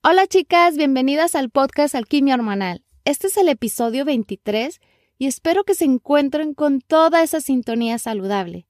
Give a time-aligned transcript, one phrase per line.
[0.00, 2.84] Hola chicas, bienvenidas al podcast Alquimia Hormonal.
[3.04, 4.80] Este es el episodio 23
[5.18, 8.68] y espero que se encuentren con toda esa sintonía saludable.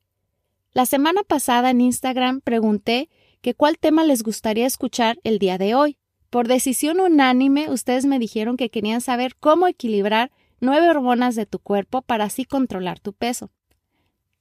[0.72, 3.10] La semana pasada en Instagram pregunté
[3.42, 5.98] que cuál tema les gustaría escuchar el día de hoy.
[6.30, 11.58] Por decisión unánime, ustedes me dijeron que querían saber cómo equilibrar nueve hormonas de tu
[11.58, 13.50] cuerpo para así controlar tu peso.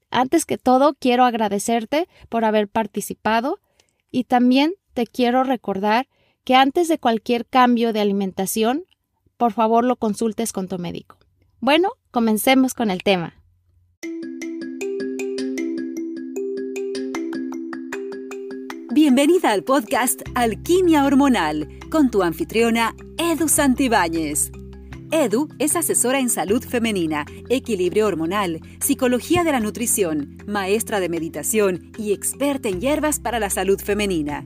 [0.09, 3.59] Antes que todo, quiero agradecerte por haber participado
[4.09, 6.07] y también te quiero recordar
[6.47, 8.85] que antes de cualquier cambio de alimentación,
[9.35, 11.17] por favor lo consultes con tu médico.
[11.59, 13.33] Bueno, comencemos con el tema.
[18.93, 24.49] Bienvenida al podcast Alquimia Hormonal con tu anfitriona Edu Santibáñez.
[25.11, 31.91] Edu es asesora en salud femenina, equilibrio hormonal, psicología de la nutrición, maestra de meditación
[31.97, 34.45] y experta en hierbas para la salud femenina.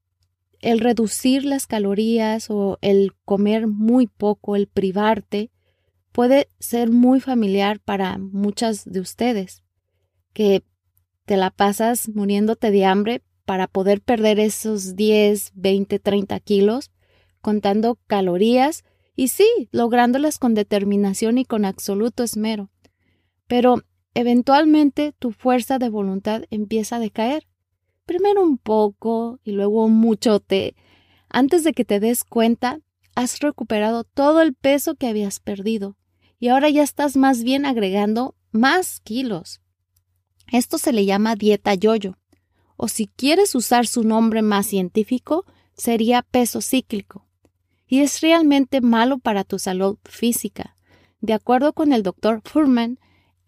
[0.61, 5.49] el reducir las calorías o el comer muy poco, el privarte,
[6.11, 9.63] puede ser muy familiar para muchas de ustedes,
[10.33, 10.63] que
[11.25, 16.91] te la pasas muriéndote de hambre para poder perder esos 10, 20, 30 kilos,
[17.41, 18.83] contando calorías
[19.15, 22.69] y sí, lográndolas con determinación y con absoluto esmero.
[23.47, 23.81] Pero
[24.13, 27.47] eventualmente tu fuerza de voluntad empieza a decaer
[28.11, 30.75] primero un poco y luego un muchote.
[31.29, 32.81] Antes de que te des cuenta,
[33.15, 35.95] has recuperado todo el peso que habías perdido
[36.37, 39.61] y ahora ya estás más bien agregando más kilos.
[40.51, 42.17] Esto se le llama dieta yoyo,
[42.75, 47.25] o si quieres usar su nombre más científico, sería peso cíclico.
[47.87, 50.75] Y es realmente malo para tu salud física.
[51.21, 52.99] De acuerdo con el doctor Furman,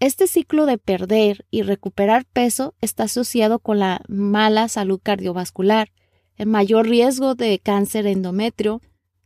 [0.05, 5.91] este ciclo de perder y recuperar peso está asociado con la mala salud cardiovascular,
[6.35, 8.81] el mayor riesgo de cáncer endometrio,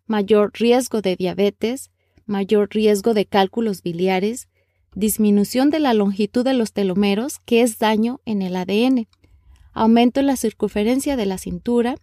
[0.06, 1.90] mayor riesgo de diabetes,
[2.26, 4.50] mayor riesgo de cálculos biliares,
[4.94, 9.08] disminución de la longitud de los telomeros, que es daño en el ADN,
[9.74, 11.96] aumento en la circunferencia de la cintura,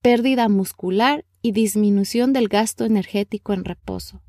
[0.00, 4.22] pérdida muscular y disminución del gasto energético en reposo.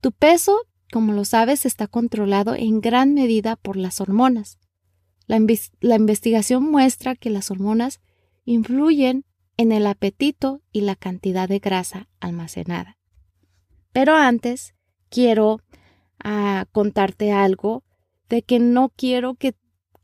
[0.00, 0.58] Tu peso
[0.92, 4.58] como lo sabes, está controlado en gran medida por las hormonas.
[5.26, 5.38] La,
[5.96, 8.00] investigación muestra que las hormonas
[8.44, 9.24] influyen
[9.56, 12.98] en el apetito y la cantidad de grasa almacenada.
[13.92, 14.74] Pero antes
[15.08, 15.60] quiero
[16.22, 17.84] ah, contarte algo
[18.28, 19.54] de que no quiero que,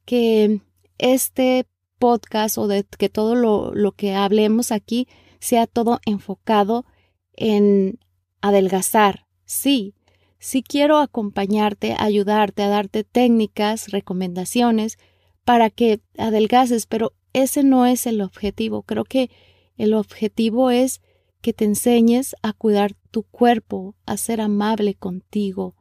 [0.06, 0.62] que
[0.96, 1.66] este
[1.98, 5.06] podcast o de que todo lo, lo que hablemos aquí
[5.38, 6.86] sea todo enfocado
[7.34, 7.98] en
[8.40, 9.26] adelgazar.
[9.44, 9.94] Sí,
[10.38, 14.98] si quiero acompañarte, ayudarte, a darte técnicas, recomendaciones
[15.44, 18.82] para que adelgaces, pero ese no es el objetivo.
[18.82, 19.30] Creo que
[19.76, 21.00] el objetivo es
[21.40, 25.74] que te enseñes a cuidar tu cuerpo, a ser amable contigo,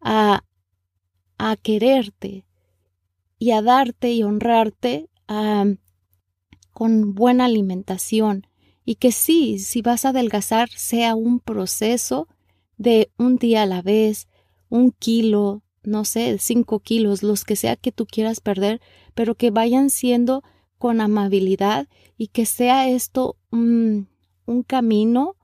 [0.00, 0.44] a,
[1.38, 2.44] a quererte
[3.38, 5.08] y a darte y honrarte
[6.72, 8.46] con buena alimentación.
[8.84, 12.28] Y que sí, si vas a adelgazar, sea un proceso
[12.76, 14.28] de un día a la vez,
[14.68, 18.80] un kilo, no sé, cinco kilos, los que sea que tú quieras perder,
[19.14, 20.42] pero que vayan siendo
[20.78, 21.88] con amabilidad
[22.18, 24.08] y que sea esto un,
[24.66, 25.36] camino,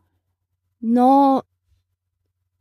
[0.81, 1.47] no,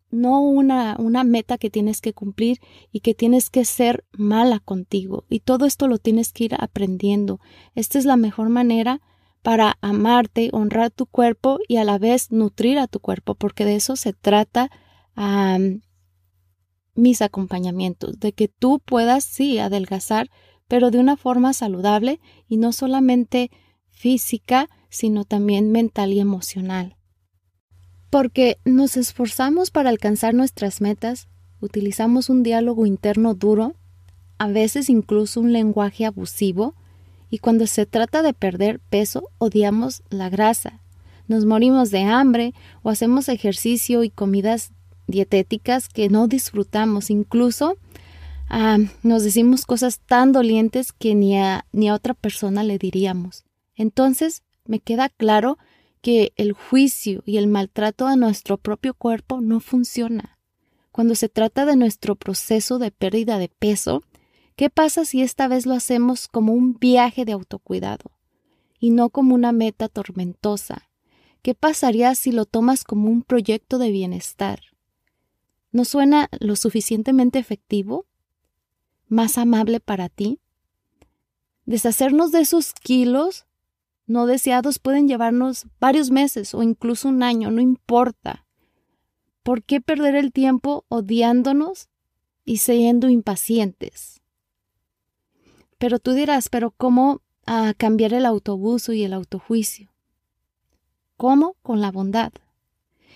[0.10, 2.60] no una, una meta que tienes que cumplir
[2.92, 5.26] y que tienes que ser mala contigo.
[5.30, 7.40] Y todo esto lo tienes que ir aprendiendo.
[7.76, 9.02] Esta es la mejor manera
[9.42, 13.76] para amarte, honrar tu cuerpo y a la vez nutrir a tu cuerpo, porque de
[13.76, 14.70] eso se trata
[16.96, 20.30] mis acompañamientos, de que tú puedas, sí, adelgazar,
[20.68, 23.52] pero de una forma saludable y no solamente
[23.90, 26.98] física, sino también mental y emocional.
[28.10, 31.28] Porque nos esforzamos para alcanzar nuestras metas,
[31.60, 33.76] utilizamos un diálogo interno duro,
[34.38, 36.76] a veces incluso un lenguaje abusivo,
[37.32, 40.82] y cuando se trata de perder peso odiamos la grasa.
[41.28, 44.74] Nos morimos de hambre o hacemos ejercicio y comidas
[45.08, 47.10] dietéticas que no disfrutamos.
[47.10, 47.78] Incluso
[48.50, 53.46] ah, nos decimos cosas tan dolientes que ni a, ni a otra persona le diríamos.
[53.76, 55.58] Entonces me queda claro
[56.02, 60.38] que el juicio y el maltrato a nuestro propio cuerpo no funciona.
[60.92, 64.04] Cuando se trata de nuestro proceso de pérdida de peso,
[64.62, 68.12] ¿qué pasa si esta vez lo hacemos como un viaje de autocuidado
[68.80, 70.88] y no como una meta tormentosa?
[71.42, 74.60] ¿Qué pasaría si lo tomas como un proyecto de bienestar?
[75.72, 78.06] ¿No suena lo suficientemente efectivo?
[79.08, 80.40] ¿Más amable para ti?
[81.66, 83.48] Deshacernos de esos kilos
[84.06, 88.46] no deseados pueden llevarnos varios meses o incluso un año, no importa.
[89.42, 91.90] ¿Por qué perder el tiempo odiándonos
[92.46, 94.21] y siendo impacientes?
[95.82, 99.90] Pero tú dirás, pero ¿cómo a cambiar el autobuso y el autojuicio?
[101.18, 101.56] ¿Cómo?
[101.64, 102.32] Con la bondad.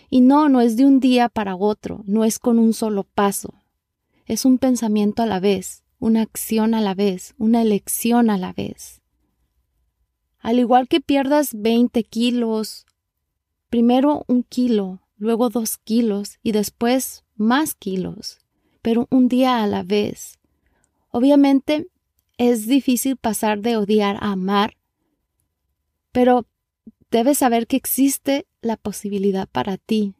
[0.10, 3.54] Y no, no es de un día para otro, no es con un solo paso.
[4.26, 8.52] Es un pensamiento a la vez, una acción a la vez, una elección a la
[8.52, 9.00] vez.
[10.40, 12.88] Al igual que pierdas 20 kilos,
[13.70, 18.40] primero un kilo, luego dos kilos y después más kilos,
[18.82, 20.40] pero un día a la vez.
[21.12, 21.90] Obviamente
[22.38, 24.78] es difícil pasar de odiar a amar,
[26.12, 26.48] pero
[27.12, 30.16] debes saber que existe la posibilidad para ti.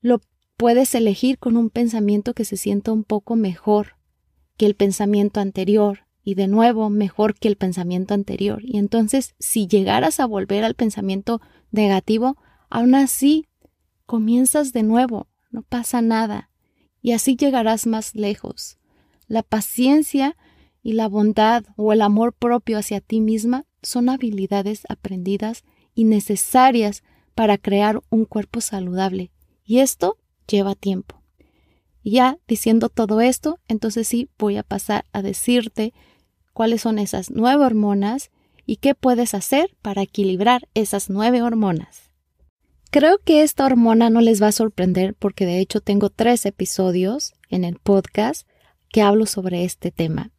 [0.00, 0.20] Lo
[0.56, 3.96] puedes elegir con un pensamiento que se sienta un poco mejor
[4.56, 8.60] que el pensamiento anterior y de nuevo mejor que el pensamiento anterior.
[8.64, 11.40] Y entonces, si llegaras a volver al pensamiento
[11.70, 12.38] negativo,
[12.70, 13.46] aún así
[14.06, 16.50] comienzas de nuevo, no pasa nada,
[17.02, 18.78] y así llegarás más lejos.
[19.26, 20.36] La paciencia
[20.84, 25.64] y la bondad o el amor propio hacia ti misma son habilidades aprendidas
[25.94, 27.02] y necesarias
[27.34, 29.32] para crear un cuerpo saludable,
[29.64, 31.20] y esto lleva tiempo.
[32.04, 35.94] ya diciendo todo esto, entonces sí voy a pasar a decirte
[36.52, 38.30] cuáles son esas nueve hormonas
[38.66, 42.10] y qué puedes hacer para equilibrar esas nueve hormonas.
[42.90, 47.32] Creo que esta hormona no les va a sorprender porque de hecho tengo tres episodios
[47.48, 48.46] en el podcast
[48.90, 50.33] que hablo sobre este tema.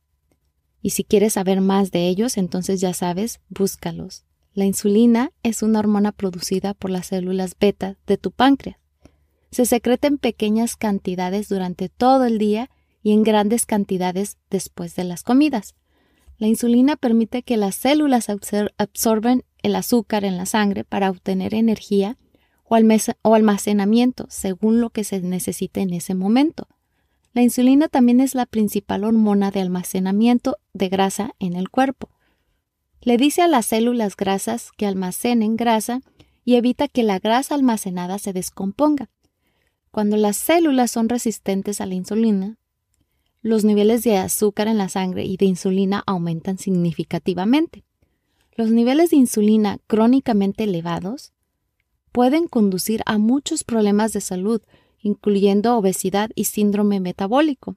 [0.85, 4.23] Y si quieres saber más de ellos, entonces ya sabes, búscalos.
[4.53, 8.77] La insulina es una hormona producida por las células beta de tu páncreas.
[9.49, 12.69] Se secreta en pequeñas cantidades durante todo el día
[13.01, 15.73] y en grandes cantidades después de las comidas.
[16.37, 18.27] La insulina permite que las células
[18.77, 22.15] absorben el azúcar en la sangre para obtener energía
[22.63, 26.67] o almacenamiento según lo que se necesite en ese momento.
[27.35, 32.09] La insulina también es la principal hormona de almacenamiento de grasa en el cuerpo.
[33.01, 35.99] Le dice a las células grasas que almacenen grasa
[36.45, 39.09] y evita que la grasa almacenada se descomponga.
[39.91, 42.57] Cuando las células son resistentes a la insulina,
[43.41, 47.83] los niveles de azúcar en la sangre y de insulina aumentan significativamente.
[48.55, 51.33] Los niveles de insulina crónicamente elevados
[52.13, 54.61] pueden conducir a muchos problemas de salud,
[55.05, 57.75] incluyendo obesidad y síndrome metabólico.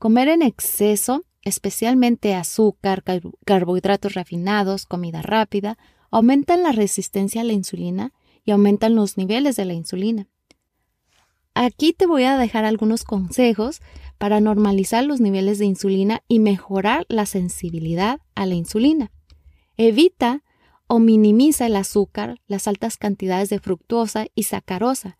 [0.00, 3.04] Comer en exceso, especialmente azúcar,
[3.44, 5.78] carbohidratos refinados, comida rápida,
[6.10, 8.12] aumentan la resistencia a la insulina
[8.44, 10.26] y aumentan los niveles de la insulina.
[11.54, 13.80] Aquí te voy a dejar algunos consejos
[14.18, 19.12] para normalizar los niveles de insulina y mejorar la sensibilidad a la insulina.
[19.76, 20.42] Evita
[20.88, 25.16] o minimiza el azúcar, las altas cantidades de fructosa y sacarosa.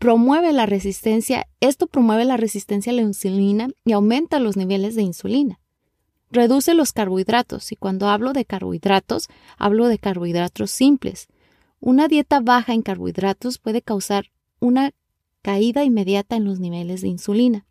[0.00, 5.02] Promueve la resistencia, esto promueve la resistencia a la insulina y aumenta los niveles de
[5.02, 5.60] insulina.
[6.30, 9.28] Reduce los carbohidratos y cuando hablo de carbohidratos,
[9.58, 11.28] hablo de carbohidratos simples.
[11.80, 14.92] Una dieta baja en carbohidratos puede causar una
[15.42, 17.66] caída inmediata en los niveles de insulina.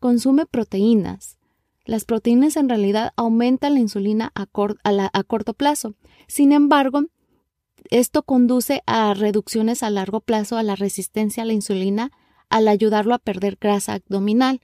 [0.00, 1.36] Consume proteínas.
[1.84, 5.94] Las proteínas en realidad aumentan la insulina a, corto plazo.
[6.26, 7.02] Sin embargo,
[7.90, 12.10] esto conduce a reducciones a largo plazo a la resistencia a la insulina
[12.48, 14.60] al ayudarlo a perder grasa abdominal.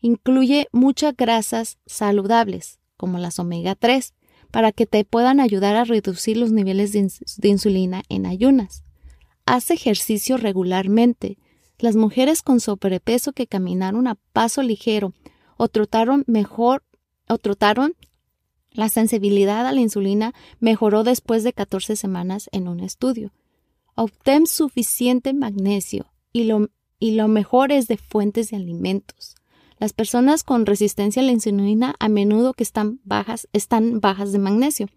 [0.00, 4.14] Incluye muchas grasas saludables, como las omega 3,
[4.50, 8.84] para que te puedan ayudar a reducir los niveles de insulina en ayunas.
[9.46, 11.38] Haz ejercicio regularmente.
[11.78, 15.12] Las mujeres con sobrepeso que caminaron a paso ligero
[15.56, 16.84] o trotaron mejor
[17.28, 17.94] o trotaron
[18.74, 23.32] la sensibilidad a la insulina mejoró después de 14 semanas en un estudio.
[23.94, 29.36] Obtén suficiente magnesio y lo, y lo mejor es de fuentes de alimentos.
[29.78, 34.38] Las personas con resistencia a la insulina a menudo que están bajas están bajas de
[34.38, 34.88] magnesio.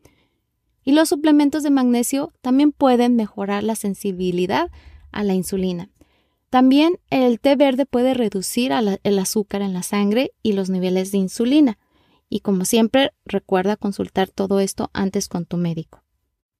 [0.83, 4.71] Y los suplementos de magnesio también pueden mejorar la sensibilidad
[5.11, 5.89] a la insulina.
[6.49, 11.17] También el té verde puede reducir el azúcar en la sangre y los niveles de
[11.17, 11.77] insulina.
[12.29, 16.03] Y como siempre, recuerda consultar todo esto antes con tu médico.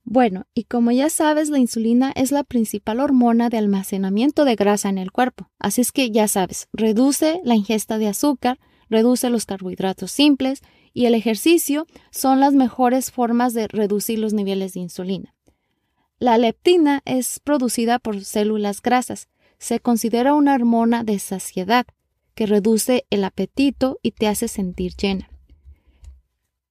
[0.09, 4.88] Bueno, y como ya sabes, la insulina es la principal hormona de almacenamiento de grasa
[4.88, 5.50] en el cuerpo.
[5.59, 8.57] Así es que ya sabes, reduce la ingesta de azúcar,
[8.89, 10.62] reduce los carbohidratos simples
[10.93, 15.36] y el ejercicio son las mejores formas de reducir los niveles de insulina.
[16.19, 19.27] La leptina es producida por células grasas.
[19.59, 21.86] Se considera una hormona de saciedad
[22.33, 25.29] que reduce el apetito y te hace sentir llena.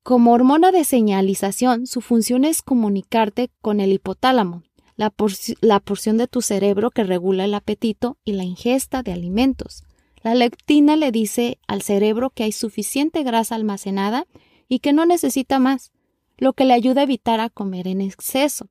[0.07, 4.63] Como hormona de señalización, su función es comunicarte con el hipotálamo,
[4.95, 9.83] la, porción de tu cerebro que regula el apetito y la ingesta de alimentos.
[10.23, 14.29] La leptina le dice al cerebro que hay suficiente grasa almacenada
[14.69, 15.91] y que no necesita más,
[16.39, 18.69] lo que le ayuda a evitar a comer en exceso.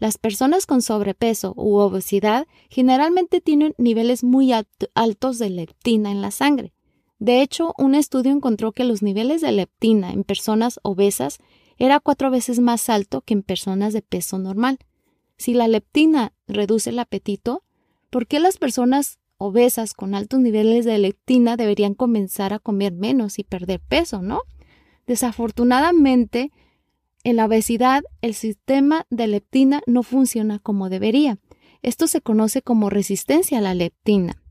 [0.00, 4.50] Las personas con sobrepeso u obesidad generalmente tienen niveles muy
[4.94, 6.72] altos de leptina en la sangre.
[7.22, 11.38] De hecho, un estudio encontró que los niveles de leptina en personas obesas
[11.78, 14.80] era cuatro veces más alto que en personas de peso normal.
[15.36, 17.62] Si la leptina reduce el apetito,
[18.10, 23.38] ¿por qué las personas obesas con altos niveles de leptina deberían comenzar a comer menos
[23.38, 24.40] y perder peso, no?
[25.06, 26.50] Desafortunadamente,
[27.22, 31.38] en la obesidad, el sistema de leptina no funciona como debería.
[31.82, 34.41] Esto se conoce como resistencia a la leptina.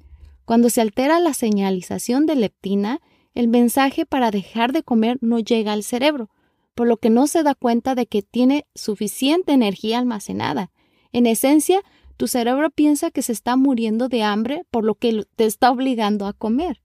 [0.51, 2.99] Cuando se altera la señalización de leptina,
[3.35, 6.29] el mensaje para dejar de comer no llega al cerebro,
[6.75, 10.69] por lo que no se da cuenta de que tiene suficiente energía almacenada.
[11.13, 11.79] En esencia,
[12.17, 16.27] tu cerebro piensa que se está muriendo de hambre, por lo que te está obligando
[16.27, 16.81] a comer.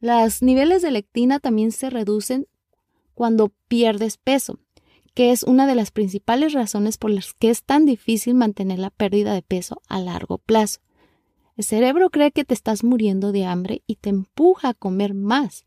[0.00, 2.46] Los niveles de leptina también se reducen
[3.12, 4.60] cuando pierdes peso,
[5.12, 8.88] que es una de las principales razones por las que es tan difícil mantener la
[8.88, 10.80] pérdida de peso a largo plazo.
[11.56, 15.64] El cerebro cree que te estás muriendo de hambre y te empuja a comer más.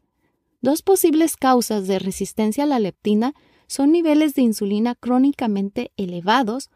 [0.62, 3.34] Dos posibles causas de resistencia a la leptina
[3.68, 6.70] son niveles de insulina crónicamente elevados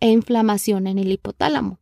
[0.00, 1.78] e inflamación en el hipotálamo.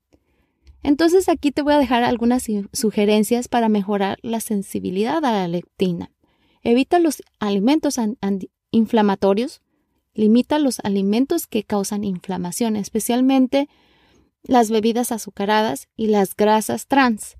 [0.82, 6.10] Entonces aquí te voy a dejar algunas sugerencias para mejorar la sensibilidad a la leptina.
[6.62, 7.98] Evita los alimentos
[8.70, 9.62] inflamatorios,
[10.14, 13.68] limita los alimentos que causan inflamación, especialmente
[14.42, 17.36] las bebidas azucaradas y las grasas trans.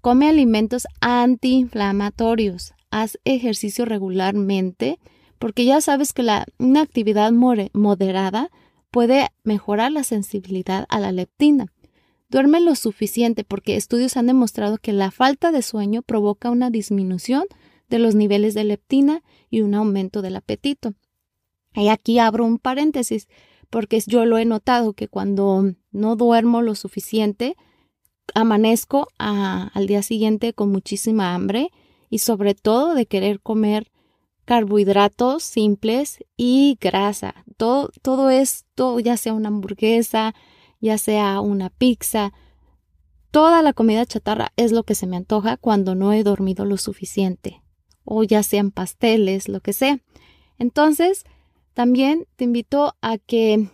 [0.00, 2.74] Come alimentos antiinflamatorios.
[2.90, 4.98] Haz ejercicio regularmente
[5.38, 8.50] porque ya sabes que la, una actividad moderada
[8.90, 11.66] puede mejorar la sensibilidad a la leptina.
[12.28, 17.44] Duerme lo suficiente porque estudios han demostrado que la falta de sueño provoca una disminución
[17.88, 20.94] de los niveles de leptina y un aumento del apetito.
[21.74, 23.28] Y aquí abro un paréntesis
[23.70, 27.56] porque yo lo he notado que cuando no duermo lo suficiente,
[28.34, 31.70] amanezco al día siguiente con muchísima hambre
[32.10, 33.90] y sobre todo de querer comer
[34.44, 37.44] carbohidratos simples y grasa.
[37.56, 40.34] Todo, todo esto, ya sea una hamburguesa,
[40.80, 42.32] ya sea una pizza,
[43.30, 46.76] toda la comida chatarra es lo que se me antoja cuando no he dormido lo
[46.76, 47.62] suficiente.
[48.04, 49.98] O ya sean pasteles, lo que sea.
[50.58, 51.24] Entonces,
[51.74, 53.68] también te invito a que,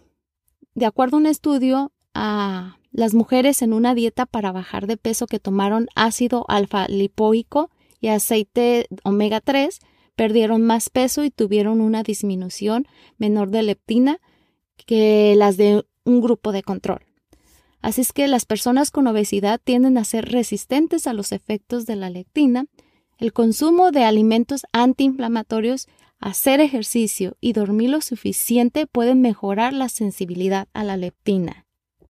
[0.75, 5.26] de acuerdo a un estudio, a las mujeres en una dieta para bajar de peso
[5.26, 9.78] que tomaron ácido alfa lipoico y aceite omega 3
[10.16, 14.19] perdieron más peso y tuvieron una disminución menor de leptina
[14.87, 17.00] que las de un grupo de control.
[17.80, 21.97] Así es que las personas con obesidad tienden a ser resistentes a los efectos de
[21.97, 22.66] la leptina.
[23.19, 25.88] El consumo de alimentos antiinflamatorios
[26.21, 31.67] hacer ejercicio y dormir lo suficiente pueden mejorar la sensibilidad a la leptina.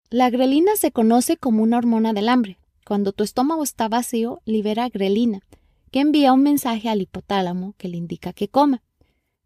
[0.10, 2.58] La grelina se conoce como una hormona del hambre.
[2.86, 5.42] Cuando tu estómago está vacío, libera grelina,
[5.92, 8.82] que envía un mensaje al hipotálamo que le indica que coma.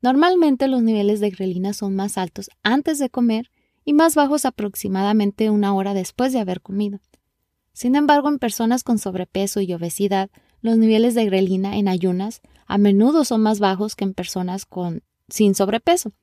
[0.04, 3.50] Normalmente los niveles de grelina son más altos antes de comer
[3.84, 7.00] y más bajos aproximadamente una hora después de haber comido.
[7.74, 10.30] Sin embargo, en personas con sobrepeso y obesidad,
[10.62, 12.42] los niveles de grelina en ayunas
[12.72, 16.14] a menudo son más bajos que en personas con, sin sobrepeso.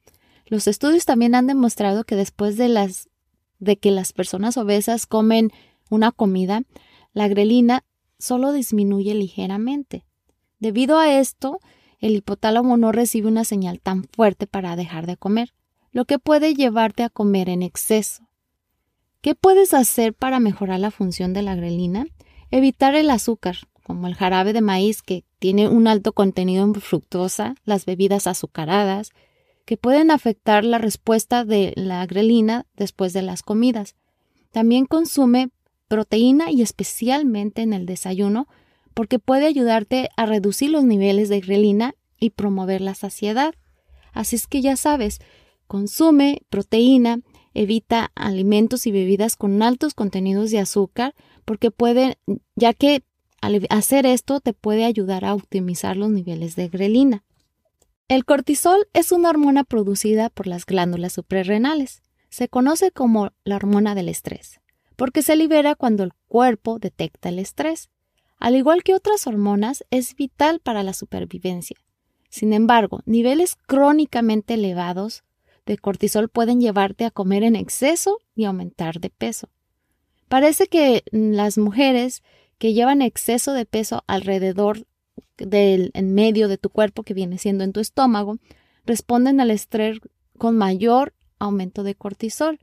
[0.47, 3.11] Los estudios también han demostrado que después de, las,
[3.59, 5.53] de que las personas obesas comen
[5.91, 6.63] una comida,
[7.13, 7.85] la grelina
[8.19, 10.07] solo disminuye ligeramente.
[10.59, 11.61] Debido a esto,
[11.99, 15.53] el hipotálamo no recibe una señal tan fuerte para dejar de comer,
[15.93, 18.27] lo que puede llevarte a comer en exceso.
[19.21, 22.07] ¿Qué puedes hacer para mejorar la función de la grelina?
[22.51, 27.55] Evitar el azúcar, como el jarabe de maíz que tiene un alto contenido en fructosa,
[27.65, 29.11] las bebidas azucaradas,
[29.65, 33.97] que pueden afectar la respuesta de la grelina después de las comidas.
[34.51, 35.51] También consume
[35.89, 38.49] proteína y especialmente en el desayuno
[38.95, 43.55] porque puede ayudarte a reducir los niveles de grelina y promover la saciedad.
[44.13, 45.21] Así es que ya sabes,
[45.67, 47.21] consume proteína,
[47.55, 51.15] evita alimentos y bebidas con altos contenidos de azúcar
[51.45, 52.19] porque puede,
[52.57, 53.03] ya que
[53.41, 57.25] al hacer esto te puede ayudar a optimizar los niveles de grelina.
[58.09, 62.03] El cortisol es una hormona producida por las glándulas suprarrenales.
[62.31, 64.61] Se conoce como la hormona del estrés,
[64.97, 67.91] porque se libera cuando el cuerpo detecta el estrés.
[68.39, 71.77] Al igual que otras hormonas, es vital para la supervivencia.
[72.31, 75.25] Sin embargo, niveles crónicamente elevados
[75.67, 79.49] de cortisol pueden llevarte a comer en exceso y aumentar de peso.
[80.29, 82.23] Parece que las mujeres
[82.59, 84.87] que llevan exceso de peso alrededor
[85.37, 88.39] del en medio de tu cuerpo, que viene siendo en tu estómago,
[88.85, 89.99] responden al estrés
[90.37, 92.59] con mayor aumento de cortisol.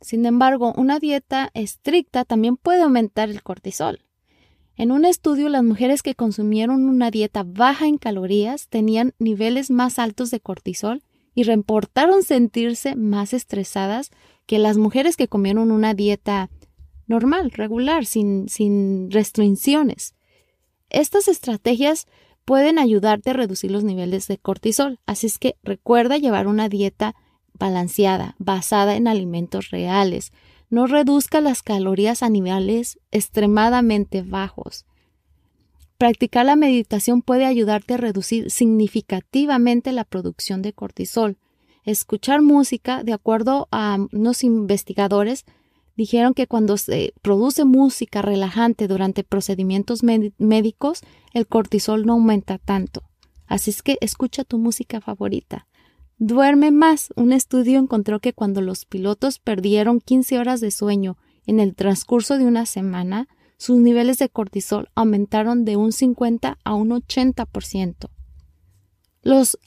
[0.00, 4.00] Sin embargo, una dieta estricta también puede aumentar el cortisol.
[4.76, 9.98] En un estudio, las mujeres que consumieron una dieta baja en calorías tenían niveles más
[9.98, 11.02] altos de cortisol
[11.34, 14.10] y reportaron sentirse más estresadas
[14.46, 16.50] que las mujeres que comieron una dieta
[17.12, 20.14] normal, regular, sin, sin restricciones.
[20.88, 22.06] Estas estrategias
[22.46, 27.14] pueden ayudarte a reducir los niveles de cortisol, así es que recuerda llevar una dieta
[27.52, 30.32] balanceada, basada en alimentos reales.
[30.70, 34.86] No reduzca las calorías a niveles extremadamente bajos.
[35.98, 41.36] Practicar la meditación puede ayudarte a reducir significativamente la producción de cortisol.
[41.84, 45.44] Escuchar música, de acuerdo a unos investigadores,
[45.96, 51.00] dijeron que cuando se produce música relajante durante procedimientos médicos,
[51.32, 53.02] el cortisol no aumenta tanto.
[53.46, 55.66] Así es que escucha tu música favorita.
[56.18, 57.12] Duerme más.
[57.16, 62.38] Un estudio encontró que cuando los pilotos perdieron 15 horas de sueño en el transcurso
[62.38, 68.08] de una semana, sus niveles de cortisol aumentaron de un 50 a un 80%.
[69.22, 69.58] Los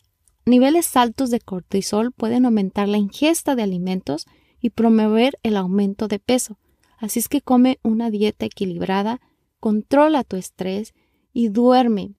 [0.46, 4.26] niveles altos de cortisol pueden aumentar la ingesta de alimentos
[4.66, 6.58] y promover el aumento de peso.
[6.98, 9.22] Así es que come una dieta equilibrada,
[9.60, 10.96] controla tu estrés
[11.34, 12.16] y duerme.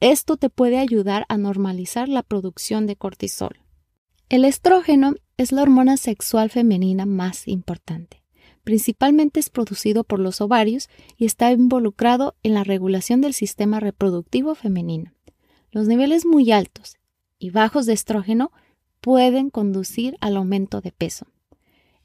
[0.00, 3.60] esto te puede ayudar a normalizar la producción de cortisol.
[4.28, 8.20] El estrógeno es la hormona sexual femenina más importante
[8.64, 14.54] principalmente es producido por los ovarios y está involucrado en la regulación del sistema reproductivo
[14.54, 15.12] femenino.
[15.70, 16.96] Los niveles muy altos
[17.38, 18.52] y bajos de estrógeno
[19.00, 21.26] pueden conducir al aumento de peso.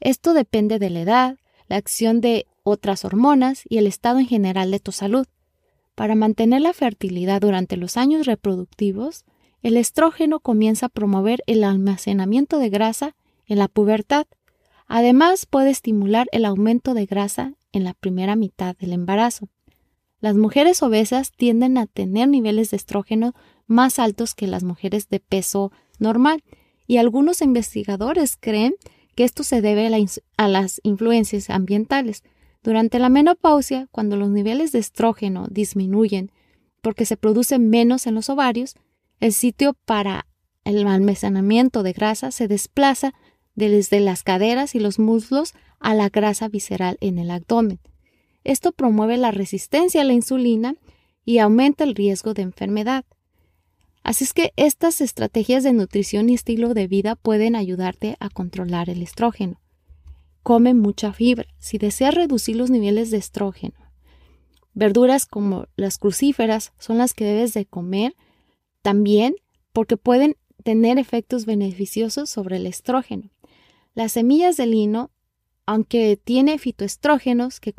[0.00, 4.70] Esto depende de la edad, la acción de otras hormonas y el estado en general
[4.70, 5.26] de tu salud.
[5.94, 9.24] Para mantener la fertilidad durante los años reproductivos,
[9.62, 14.26] el estrógeno comienza a promover el almacenamiento de grasa en la pubertad
[14.86, 19.48] Además, puede estimular el aumento de grasa en la primera mitad del embarazo.
[20.20, 23.34] Las mujeres obesas tienden a tener niveles de estrógeno
[23.66, 26.42] más altos que las mujeres de peso normal
[26.86, 29.90] y algunos investigadores creen que esto se debe
[30.36, 32.22] a, las influencias ambientales.
[32.62, 36.30] Durante la menopausia, cuando los niveles de estrógeno disminuyen
[36.82, 38.74] porque se produce menos en los ovarios,
[39.20, 40.26] el sitio para
[40.64, 43.14] el almacenamiento de grasa se desplaza
[43.54, 47.80] desde las caderas y los muslos a la grasa visceral en el abdomen.
[48.44, 50.76] Esto promueve la resistencia a la insulina
[51.24, 53.04] y aumenta el riesgo de enfermedad.
[54.06, 58.88] Así es que estas estrategias de nutrición y estilo de vida pueden ayudarte a controlar
[58.88, 59.60] el estrógeno.
[60.44, 63.74] Come mucha fibra si deseas reducir los niveles de estrógeno.
[64.74, 68.14] Verduras como las crucíferas son las que debes de comer
[68.80, 69.34] también
[69.72, 73.30] porque pueden tener efectos beneficiosos sobre el estrógeno.
[73.94, 75.10] Las semillas de lino,
[75.66, 77.74] aunque tiene fitoestrógenos que,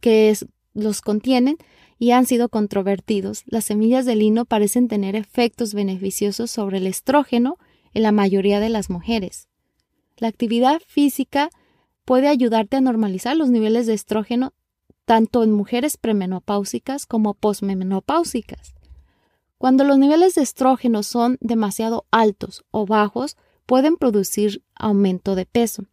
[0.00, 0.34] que
[0.72, 1.58] los contienen
[2.02, 7.58] y han sido controvertidos, las semillas de lino parecen tener efectos beneficiosos sobre el estrógeno
[7.94, 9.46] en la mayoría de las mujeres.
[10.16, 11.48] La actividad física
[12.04, 14.52] puede ayudarte a normalizar los niveles de estrógeno
[15.04, 18.74] tanto en mujeres premenopáusicas como posmenopáusicas.
[19.56, 25.84] Cuando los niveles de estrógeno son demasiado altos o bajos, pueden producir aumento de peso.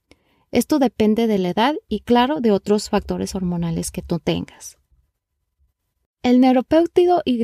[0.49, 4.78] Esto depende de la edad y, claro, de otros factores hormonales que tú tengas.
[6.21, 7.41] El neuropéptido Y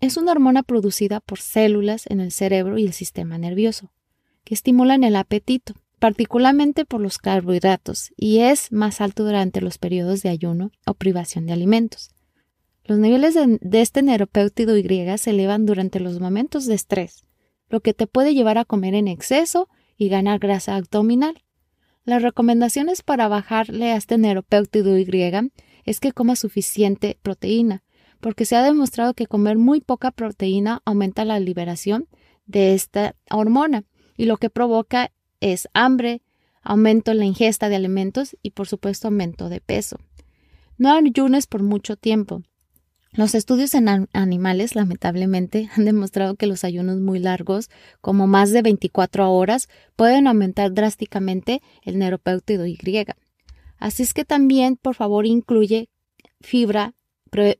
[0.00, 3.90] es una hormona producida por células en el cerebro y el sistema nervioso,
[4.44, 10.22] que estimulan el apetito, particularmente por los carbohidratos, y es más alto durante los periodos
[10.22, 12.10] de ayuno o privación de alimentos.
[12.84, 17.24] Los niveles de, este neuropéptido Y se elevan durante los momentos de estrés,
[17.68, 21.42] lo que te puede llevar a comer en exceso y ganar grasa abdominal.
[22.04, 25.06] Las recomendaciones para bajarle a este neuropéptido Y
[25.84, 27.82] es que coma suficiente proteína,
[28.22, 32.06] porque se ha demostrado que comer muy poca proteína aumenta la liberación
[32.46, 33.82] de esta hormona
[34.16, 36.22] y lo que provoca es hambre,
[36.62, 39.96] aumento en la ingesta de alimentos y por supuesto aumento de peso.
[40.78, 42.42] No ayunes por mucho tiempo.
[43.10, 48.62] Los estudios en animales, lamentablemente, han demostrado que los ayunos muy largos, como más de
[48.62, 52.78] 24 horas, pueden aumentar drásticamente el neuropéptido Y.
[53.78, 55.88] Así es que también, por favor, incluye
[56.40, 56.94] fibra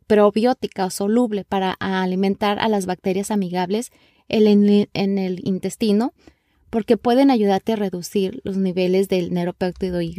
[0.07, 3.91] probiótica o soluble para alimentar a las bacterias amigables
[4.29, 6.13] en el intestino,
[6.71, 10.17] porque pueden ayudarte a reducir los niveles del neuropéptido Y.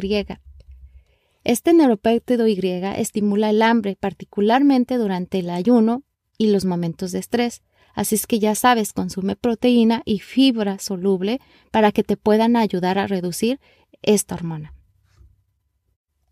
[1.42, 2.58] Este neuropéptido Y
[2.96, 6.02] estimula el hambre, particularmente durante el ayuno
[6.38, 7.62] y los momentos de estrés.
[7.94, 11.40] Así es que ya sabes, consume proteína y fibra soluble
[11.70, 13.60] para que te puedan ayudar a reducir
[14.02, 14.73] esta hormona.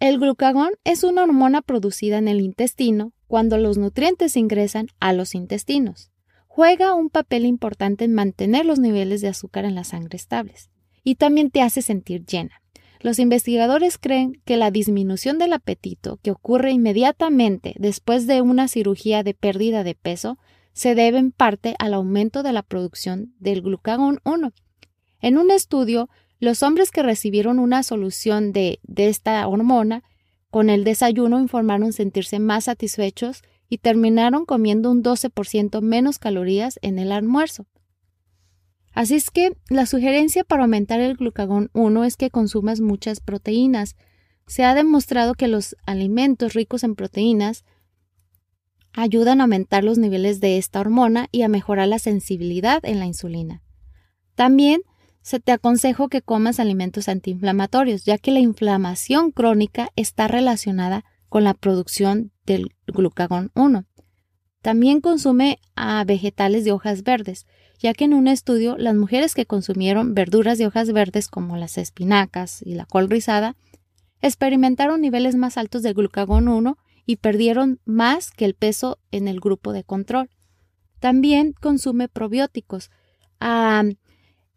[0.03, 5.33] El glucagón es una hormona producida en el intestino cuando los nutrientes ingresan a los
[5.37, 6.11] intestinos.
[6.49, 10.71] Juega un papel importante en mantener los niveles de azúcar en la sangre estables
[11.05, 12.62] y también te hace sentir llena.
[12.99, 19.23] Los investigadores creen que la disminución del apetito que ocurre inmediatamente después de una cirugía
[19.23, 20.37] de pérdida de peso
[20.73, 24.53] se debe en parte al aumento de la producción del glucagón 1.
[25.21, 26.11] En un estudio,
[26.43, 30.03] los hombres que recibieron una solución de, esta hormona
[30.51, 36.99] con el desayuno informaron sentirse más satisfechos y terminaron comiendo un 12% menos calorías en
[36.99, 37.67] el almuerzo.
[38.93, 43.95] Así es que la sugerencia para aumentar el glucagón 1 es que consumas muchas proteínas.
[44.49, 47.65] Se ha demostrado que los alimentos ricos en proteínas
[48.93, 53.07] ayudan a aumentar los niveles de esta hormona y a mejorar la sensibilidad en la
[53.07, 53.63] insulina.
[54.35, 54.83] También
[55.23, 61.45] se te aconsejo que comas alimentos antiinflamatorios, ya que la inflamación crónica está relacionada con
[61.45, 63.85] la producción del glucagón 1.
[64.61, 67.47] También consume a vegetales de hojas verdes,
[67.79, 71.79] ya que en un estudio las mujeres que consumieron verduras de hojas verdes como las
[71.79, 73.57] espinacas y la col rizada
[74.21, 79.41] experimentaron niveles más altos de glucagón 1 y perdieron más que el peso en el
[79.41, 80.31] grupo de control.
[81.01, 82.91] También consume probióticos.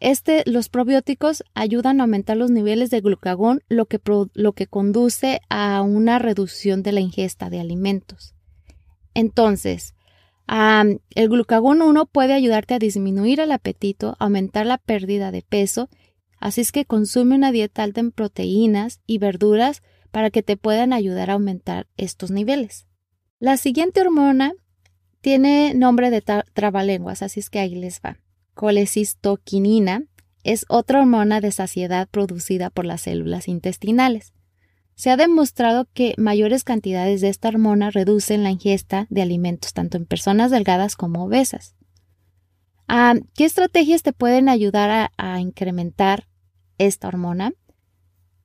[0.05, 3.99] Este, los probióticos ayudan a aumentar los niveles de glucagón, lo que,
[4.35, 8.35] lo que conduce a una reducción de la ingesta de alimentos.
[9.15, 9.95] Entonces,
[10.47, 15.89] el glucagón 1 puede ayudarte a disminuir el apetito, aumentar la pérdida de peso,
[16.39, 20.93] así es que consume una dieta alta en proteínas y verduras para que te puedan
[20.93, 22.85] ayudar a aumentar estos niveles.
[23.39, 24.53] La siguiente hormona
[25.21, 26.21] tiene nombre de
[26.53, 28.19] trabalenguas, así es que ahí les va.
[28.55, 30.03] Colecistoquinina
[30.43, 34.33] es otra hormona de saciedad producida por las células intestinales.
[34.95, 39.97] Se ha demostrado que mayores cantidades de esta hormona reducen la ingesta de alimentos tanto
[39.97, 41.75] en personas delgadas como obesas.
[42.87, 46.29] Ah, ¿Qué estrategias te pueden ayudar a, incrementar
[46.77, 47.51] esta hormona?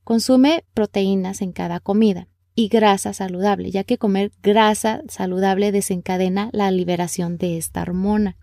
[0.02, 6.72] Consume proteínas en cada comida y grasa saludable, ya que comer grasa saludable desencadena la
[6.72, 8.36] liberación de esta hormona.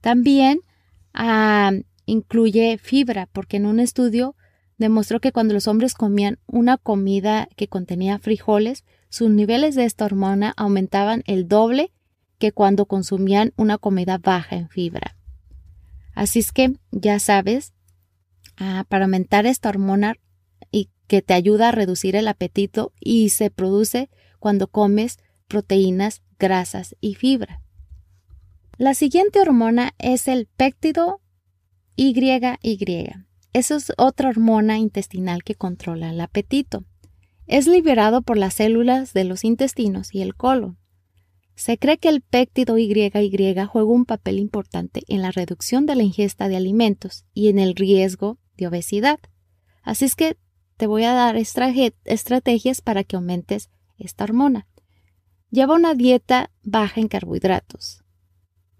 [0.00, 0.60] También
[1.14, 1.72] ah,
[2.06, 4.34] incluye fibra, porque en un estudio
[4.78, 10.04] demostró que cuando los hombres comían una comida que contenía frijoles, sus niveles de esta
[10.04, 11.92] hormona aumentaban el doble
[12.38, 15.16] que cuando consumían una comida baja en fibra.
[16.14, 17.74] Así es que ya sabes,
[18.56, 20.14] ah, para aumentar esta hormona
[20.70, 25.18] y que te ayuda a reducir el apetito y se produce cuando comes
[25.48, 27.60] proteínas, grasas y fibra.
[28.78, 31.20] La siguiente hormona es el péptido
[31.96, 33.10] YY.
[33.52, 36.84] Esa es otra hormona intestinal que controla el apetito.
[37.48, 40.78] Es liberado por las células de los intestinos y el colon.
[41.56, 43.10] Se cree que el péptido YY
[43.66, 47.74] juega un papel importante en la reducción de la ingesta de alimentos y en el
[47.74, 49.18] riesgo de obesidad.
[49.82, 50.36] Así es que
[50.76, 54.68] te voy a dar estrategias para que aumentes esta hormona.
[55.50, 58.04] Lleva una dieta baja en carbohidratos.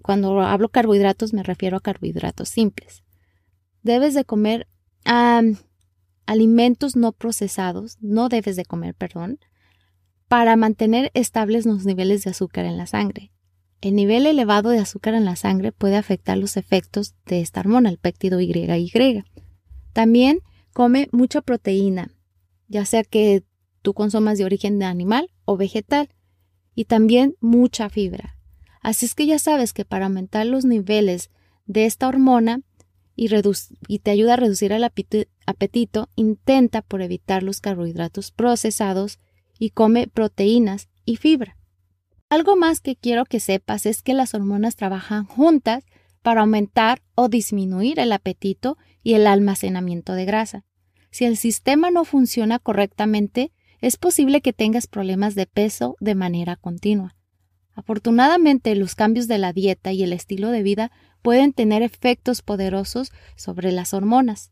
[0.03, 3.03] Cuando hablo carbohidratos me refiero a carbohidratos simples
[3.83, 4.69] debes de comer
[6.27, 9.39] alimentos no procesados, no debes de comer, perdón,
[10.29, 13.33] para mantener estables los niveles de azúcar en la sangre.
[13.81, 17.89] El nivel elevado de azúcar en la sangre puede afectar los efectos de esta hormona,
[17.89, 19.25] el péptido YY.
[19.95, 20.41] También
[20.75, 22.11] come mucha proteína,
[22.67, 23.45] ya sea que
[23.81, 26.11] tú consumas de origen animal o vegetal,
[26.75, 28.38] y también mucha fibra.
[28.81, 31.31] Así es que ya sabes que para aumentar los niveles
[31.67, 32.63] de esta hormona
[33.17, 33.29] y,
[33.99, 39.19] te ayuda a reducir el apetito, intenta por evitar los carbohidratos procesados
[39.59, 41.57] y come proteínas y fibra.
[42.31, 45.85] Algo más que quiero que sepas es que las hormonas trabajan juntas
[46.23, 50.65] para aumentar o disminuir el apetito y el almacenamiento de grasa.
[51.11, 56.57] si el sistema no funciona correctamente, es posible que tengas problemas de peso de manera
[56.57, 57.17] continua.
[57.79, 60.91] Afortunadamente, los cambios de la dieta y el estilo de vida
[61.23, 64.51] pueden tener efectos poderosos sobre las hormonas.